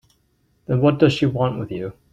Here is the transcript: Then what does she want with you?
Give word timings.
Then 0.65 0.81
what 0.81 0.97
does 0.97 1.13
she 1.13 1.27
want 1.27 1.59
with 1.59 1.69
you? 1.71 1.93